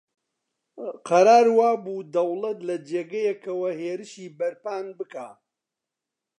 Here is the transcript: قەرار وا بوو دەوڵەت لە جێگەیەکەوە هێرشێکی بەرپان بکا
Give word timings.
قەرار 1.07 1.47
وا 1.57 1.69
بوو 1.83 2.07
دەوڵەت 2.13 2.59
لە 2.67 2.75
جێگەیەکەوە 2.87 3.69
هێرشێکی 3.81 4.33
بەرپان 4.37 4.85
بکا 4.99 5.29